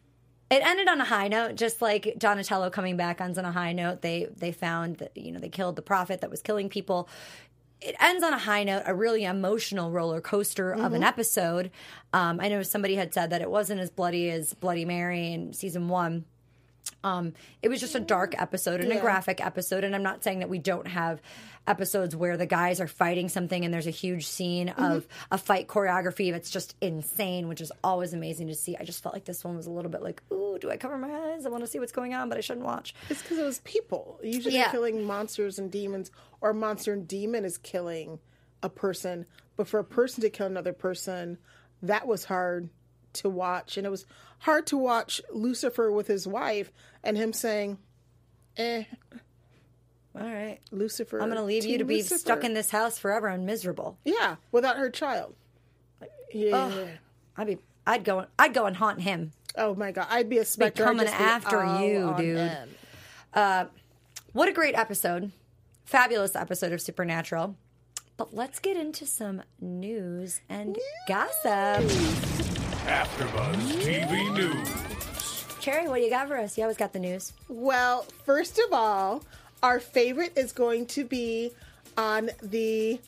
[0.50, 3.72] it ended on a high note, just like Donatello coming back ends on a high
[3.72, 4.00] note.
[4.02, 7.08] They they found that you know they killed the prophet that was killing people.
[7.80, 11.70] It ends on a high note, a really emotional roller coaster of an episode.
[12.12, 15.52] Um, I know somebody had said that it wasn't as bloody as Bloody Mary in
[15.52, 16.24] season one.
[17.04, 19.84] Um, it was just a dark episode and a graphic episode.
[19.84, 21.22] And I'm not saying that we don't have
[21.66, 25.68] episodes where the guys are fighting something and there's a huge scene of a fight
[25.68, 28.76] choreography that's just insane, which is always amazing to see.
[28.76, 30.98] I just felt like this one was a little bit like, ooh, do I cover
[30.98, 31.46] my eyes?
[31.46, 32.94] I want to see what's going on, but I shouldn't watch.
[33.10, 34.18] It's because it was people.
[34.22, 34.70] Usually Yeah.
[34.70, 38.18] killing monsters and demons, or monster and demon is killing
[38.62, 39.26] a person.
[39.56, 41.38] But for a person to kill another person,
[41.82, 42.70] that was hard
[43.14, 43.76] to watch.
[43.76, 44.06] And it was
[44.40, 46.70] hard to watch Lucifer with his wife
[47.02, 47.78] and him saying,
[48.56, 48.84] eh,
[50.14, 50.58] All right.
[50.70, 51.20] Lucifer.
[51.20, 53.98] I'm going to leave you to be stuck in this house forever and miserable.
[54.04, 55.34] Yeah, without her child.
[56.32, 56.86] Yeah.
[57.36, 59.32] I'd be, I'd go, I'd go and haunt him.
[59.56, 60.06] Oh my God.
[60.10, 60.84] I'd be a specter.
[60.84, 62.36] I'd coming be after you, dude.
[62.38, 63.68] end.
[64.32, 65.32] What a great episode.
[65.84, 67.56] Fabulous episode of Supernatural.
[68.18, 70.76] But let's get into some news and
[71.08, 72.57] gossip.
[72.88, 75.44] AfterBuzz TV News.
[75.60, 76.56] Cherry, what do you got for us?
[76.56, 77.34] You always got the news.
[77.46, 79.22] Well, first of all,
[79.62, 81.52] our favorite is going to be
[81.98, 82.98] on the.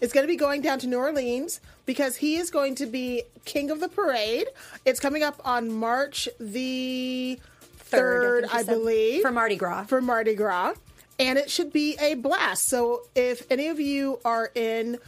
[0.00, 3.22] It's going to be going down to New Orleans because he is going to be
[3.44, 4.48] king of the parade.
[4.84, 7.38] It's coming up on March the
[7.78, 9.84] third, think you I, believe, For Mardi Gras.
[9.84, 10.74] For Mardi Gras,
[11.20, 12.68] and it should be a blast.
[12.68, 14.98] So, if any of you are in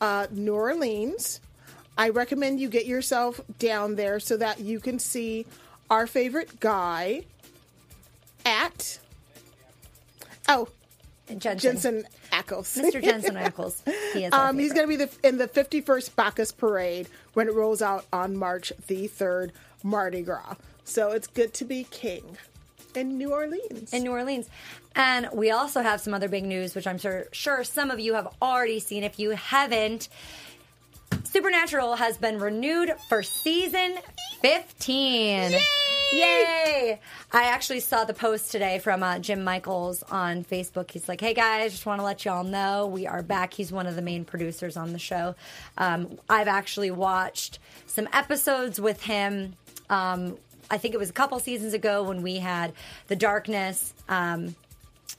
[0.00, 1.40] uh, New Orleans,
[1.96, 5.46] I recommend you get yourself down there so that you can see
[5.90, 7.24] our favorite guy
[8.44, 8.98] at
[10.48, 10.68] oh
[11.38, 11.58] Jensen.
[11.58, 12.78] Jensen Ackles.
[12.78, 13.02] Mr.
[13.04, 13.82] Jensen Ackles.
[14.12, 14.32] He is.
[14.32, 18.04] Um, he's going to be the, in the 51st Bacchus Parade when it rolls out
[18.12, 20.56] on March the 3rd, Mardi Gras.
[20.84, 22.36] So it's good to be king
[22.94, 23.92] in New Orleans.
[23.92, 24.48] in New Orleans.
[24.96, 28.14] And we also have some other big news, which I'm sure, sure some of you
[28.14, 29.04] have already seen.
[29.04, 30.08] If you haven't,
[31.24, 33.98] Supernatural has been renewed for season
[34.42, 35.52] 15.
[36.12, 37.00] Yay!
[37.32, 40.90] I actually saw the post today from uh, Jim Michaels on Facebook.
[40.90, 43.54] He's like, hey guys, just want to let y'all know we are back.
[43.54, 45.36] He's one of the main producers on the show.
[45.78, 49.54] Um, I've actually watched some episodes with him.
[49.88, 50.36] Um,
[50.68, 52.72] I think it was a couple seasons ago when we had
[53.06, 53.94] The Darkness.
[54.08, 54.56] Um,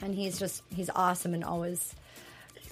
[0.02, 1.96] and he's just, he's awesome and always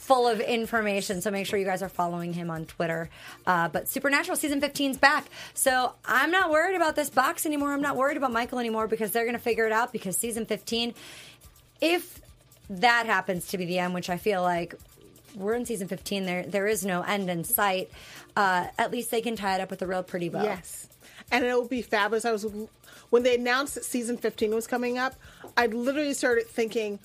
[0.09, 1.21] full of information.
[1.21, 3.11] So make sure you guys are following him on Twitter.
[3.45, 5.25] Uh, but Supernatural season 15 is back.
[5.53, 7.73] So I'm not worried about this box anymore.
[7.73, 10.47] I'm not worried about Michael anymore because they're going to figure it out because season
[10.47, 10.95] 15,
[11.79, 12.19] if
[12.71, 14.73] that happens to be the end, which I feel like
[15.35, 17.91] we're in season 15, there there is no end in sight.
[18.35, 20.41] Uh, at least they can tie it up with a real pretty bow.
[20.41, 20.87] Yes.
[21.31, 22.25] and it will be fabulous.
[22.25, 22.47] I was
[23.11, 25.13] when they announced that season 15 was coming up,
[25.55, 26.97] I literally started thinking,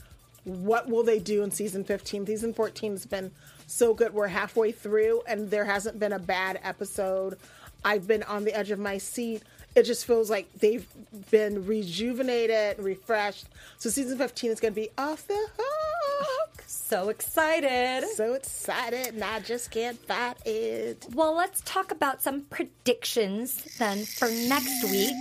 [0.45, 2.27] what will they do in season 15?
[2.27, 3.31] Season 14 has been
[3.67, 4.13] so good.
[4.13, 7.39] We're halfway through, and there hasn't been a bad episode.
[7.85, 9.43] I've been on the edge of my seat.
[9.75, 10.87] It just feels like they've
[11.31, 13.49] been rejuvenated, and refreshed.
[13.79, 16.63] So season 15 is going to be off the hook.
[16.67, 18.07] So excited.
[18.15, 21.07] So excited, and I just can't fight it.
[21.15, 25.15] Well, let's talk about some predictions then for next week.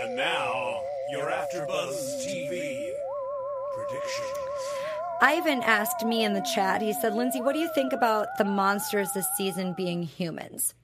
[0.00, 2.92] And now, you're after Buzz TV
[5.20, 8.44] Ivan asked me in the chat, he said, Lyndsey, what do you think about the
[8.44, 10.74] monsters this season being humans?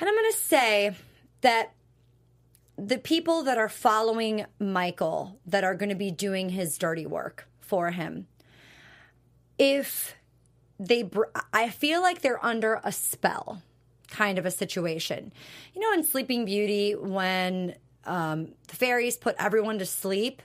[0.00, 0.94] And I'm going to say
[1.40, 1.72] that
[2.76, 7.48] the people that are following Michael, that are going to be doing his dirty work
[7.60, 8.28] for him,
[9.58, 10.14] if
[10.78, 13.60] they, br- I feel like they're under a spell
[14.08, 15.32] kind of a situation.
[15.74, 20.42] You know, in Sleeping Beauty, when um, the fairies put everyone to sleep,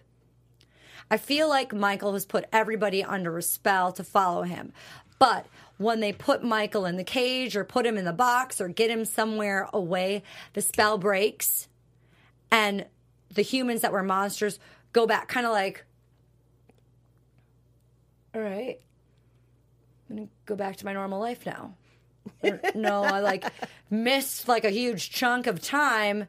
[1.09, 4.73] I feel like Michael has put everybody under a spell to follow him.
[5.19, 5.45] But
[5.77, 8.89] when they put Michael in the cage or put him in the box or get
[8.89, 11.67] him somewhere away, the spell breaks
[12.51, 12.85] and
[13.33, 14.59] the humans that were monsters
[14.91, 15.85] go back kind of like,
[18.35, 18.79] all right,
[20.09, 21.73] I'm going to go back to my normal life now.
[22.75, 23.45] No, I like
[23.89, 26.25] missed like a huge chunk of time,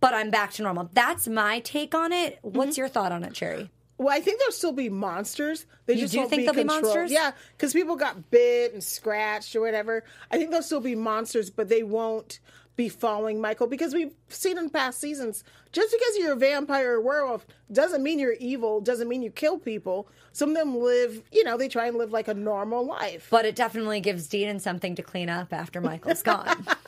[0.00, 0.90] but I'm back to normal.
[0.92, 2.38] That's my take on it.
[2.42, 2.80] What's mm-hmm.
[2.80, 3.70] your thought on it, Cherry?
[3.98, 5.66] Well, I think there'll still be monsters.
[5.86, 7.10] They You just do won't think be there'll be monsters?
[7.10, 10.04] Yeah, because people got bit and scratched or whatever.
[10.30, 12.40] I think there'll still be monsters, but they won't
[12.76, 15.42] be following Michael because we've seen in past seasons.
[15.72, 18.80] Just because you're a vampire or werewolf doesn't mean you're evil.
[18.82, 20.08] Doesn't mean you kill people.
[20.32, 23.28] Some of them live, you know, they try and live like a normal life.
[23.30, 26.66] But it definitely gives Dean something to clean up after Michael's gone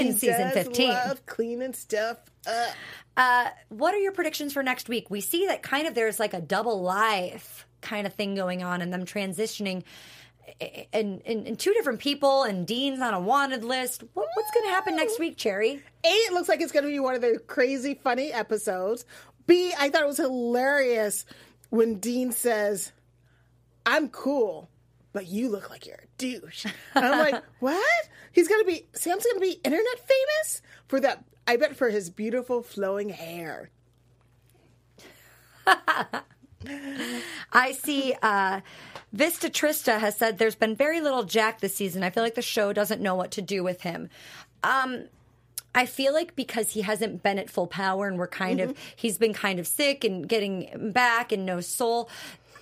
[0.00, 0.88] in He season does 15.
[0.88, 2.74] love cleaning stuff up.
[3.16, 5.10] Uh, what are your predictions for next week?
[5.10, 8.80] We see that kind of there's like a double life kind of thing going on
[8.82, 9.84] and them transitioning
[10.92, 14.02] and, in, in two different people and Dean's on a wanted list.
[14.14, 15.82] What, what's going to happen next week, Cherry?
[16.04, 19.04] A, it looks like it's going to be one of the crazy, funny episodes.
[19.46, 21.24] B, I thought it was hilarious
[21.70, 22.92] when Dean says,
[23.86, 24.70] I'm cool,
[25.14, 26.66] but you look like you're a douche.
[26.94, 28.08] And I'm like, what?
[28.32, 32.62] He's to be, Sam's to be internet famous for that, I bet for his beautiful
[32.62, 33.70] flowing hair.
[37.52, 38.60] I see uh,
[39.12, 42.02] Vista Trista has said there's been very little Jack this season.
[42.02, 44.10] I feel like the show doesn't know what to do with him.
[44.62, 45.04] Um,
[45.74, 49.18] I feel like because he hasn't been at full power and we're kind of, he's
[49.18, 52.08] been kind of sick and getting back and no soul.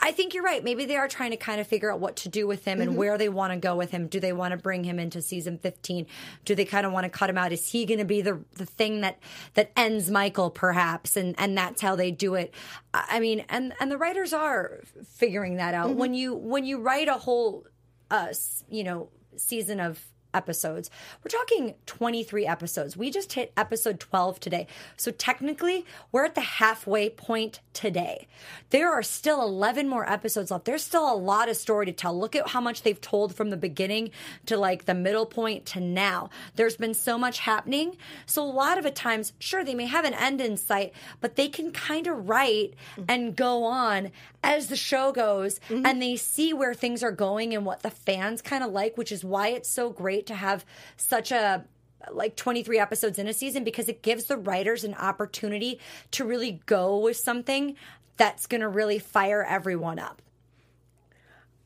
[0.05, 0.63] I think you're right.
[0.63, 2.97] Maybe they are trying to kind of figure out what to do with him and
[2.97, 4.09] where they want to go with him.
[4.09, 6.07] Do they want to bring him into season 15?
[6.45, 7.53] Do they kind of want to cut him out?
[7.53, 9.21] Is he going to be the the thing that
[9.55, 12.53] that ends Michael perhaps and and that's how they do it?
[12.93, 15.95] I mean, and and the writers are figuring that out.
[15.95, 17.65] When you when you write a whole
[18.11, 18.33] uh
[18.69, 20.91] you know, season of episodes.
[21.23, 22.97] We're talking 23 episodes.
[22.97, 24.67] We just hit episode 12 today.
[24.97, 28.27] So technically, we're at the halfway point today.
[28.71, 30.65] There are still 11 more episodes left.
[30.65, 32.19] There's still a lot of story to tell.
[32.19, 34.11] Look at how much they've told from the beginning
[34.47, 36.31] to like the middle point to now.
[36.57, 37.97] There's been so much happening.
[38.27, 41.37] So a lot of the times, sure, they may have an end in sight, but
[41.37, 42.75] they can kind of write
[43.09, 44.11] and go on
[44.45, 45.87] as the show goes mm-hmm.
[45.87, 49.13] and they see where things are going and what the fans kind of like, which
[49.13, 50.65] is why it's so great to have
[50.97, 51.65] such a
[52.11, 55.79] like 23 episodes in a season because it gives the writers an opportunity
[56.11, 57.77] to really go with something
[58.17, 60.21] that's going to really fire everyone up.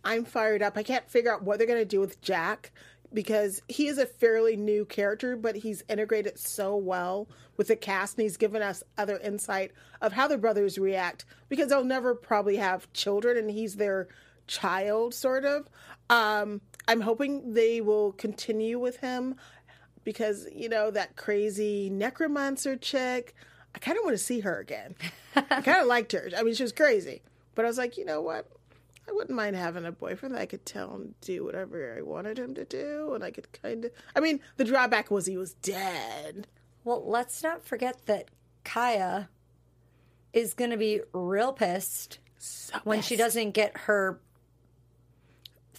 [0.05, 0.77] I'm fired up.
[0.77, 2.71] I can't figure out what they're going to do with Jack
[3.13, 8.17] because he is a fairly new character, but he's integrated so well with the cast
[8.17, 12.57] and he's given us other insight of how the brothers react because they'll never probably
[12.57, 14.09] have children and he's their
[14.47, 15.69] child, sort of.
[16.09, 19.37] Um, I'm hoping they will continue with him
[20.05, 23.35] because, you know, that crazy necromancer chick,
[23.75, 24.95] I kind of want to see her again.
[25.35, 26.31] I kind of liked her.
[26.37, 27.23] I mean, she was crazy.
[27.55, 28.47] But I was like, you know what?
[29.09, 32.03] I wouldn't mind having a boyfriend that I could tell him to do whatever I
[32.03, 33.93] wanted him to do, and I could kind of.
[34.15, 36.47] I mean, the drawback was he was dead.
[36.85, 38.29] Well, let's not forget that
[38.65, 39.29] Kaya
[40.33, 42.19] is going to be real pissed
[42.85, 44.21] when she doesn't get her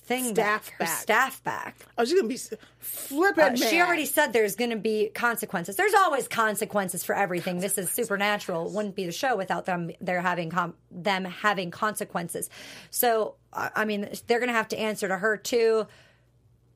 [0.08, 0.98] thing Staff back, back.
[1.00, 1.76] staff back.
[1.98, 2.40] I was just gonna be
[2.80, 3.44] flipping.
[3.44, 5.76] Uh, she already said there's going to be consequences.
[5.76, 7.60] There's always consequences for everything.
[7.60, 8.72] This is supernatural.
[8.72, 9.92] Wouldn't be the show without them.
[10.00, 12.50] They're having com- them having consequences.
[12.90, 15.88] So I mean, they're going to have to answer to her too.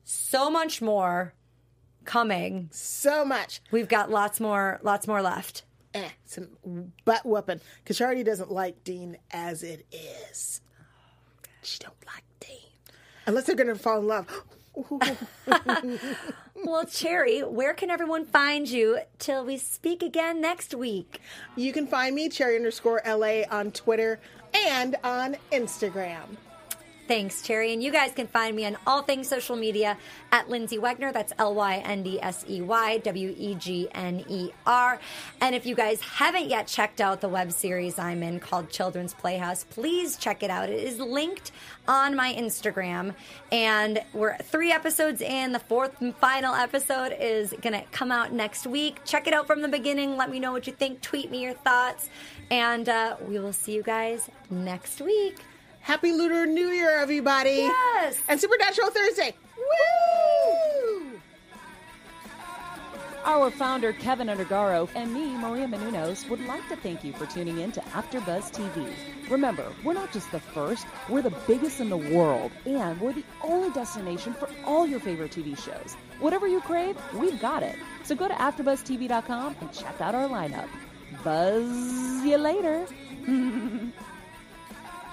[0.04, 1.34] So much more
[2.04, 2.68] coming.
[2.72, 3.60] So much.
[3.70, 5.64] We've got lots more, lots more left.
[5.94, 6.48] Eh, some
[7.04, 7.60] butt whooping.
[7.82, 10.60] Because Charity doesn't like Dean as it is.
[11.62, 12.24] She don't like.
[13.26, 14.44] Unless they're going to fall in love.
[16.64, 21.20] Well, Cherry, where can everyone find you till we speak again next week?
[21.56, 24.20] You can find me, Cherry underscore LA, on Twitter
[24.54, 26.36] and on Instagram.
[27.12, 27.74] Thanks, Cherry.
[27.74, 29.98] And you guys can find me on all things social media
[30.32, 31.12] at Lyndsey Wegner.
[31.12, 34.98] That's L Y N D S E Y W E G N E R.
[35.42, 39.12] And if you guys haven't yet checked out the web series I'm in called Children's
[39.12, 40.70] Playhouse, please check it out.
[40.70, 41.52] It is linked
[41.86, 43.14] on my Instagram.
[43.52, 45.52] And we're three episodes in.
[45.52, 49.04] The fourth and final episode is going to come out next week.
[49.04, 50.16] Check it out from the beginning.
[50.16, 51.02] Let me know what you think.
[51.02, 52.08] Tweet me your thoughts.
[52.50, 55.36] And uh, we will see you guys next week.
[55.82, 57.68] Happy Lunar New Year, everybody.
[57.68, 58.20] Yes.
[58.28, 59.34] And Supernatural Thursday.
[59.56, 61.20] Woo!
[63.24, 67.58] Our founder, Keven Undergaro, and me, Maria Menounos, would like to thank you for tuning
[67.58, 68.92] in to AfterBuzz TV.
[69.28, 73.24] Remember, we're not just the first, we're the biggest in the world, and we're the
[73.42, 75.94] only destination for all your favorite TV shows.
[76.20, 77.76] Whatever you crave, we've got it.
[78.04, 80.68] So go to AfterBuzzTV.com and check out our lineup.
[81.24, 82.86] Buzz you later.